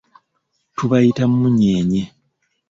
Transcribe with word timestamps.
Tubayita 0.75 1.23
munyenye. 1.39 2.01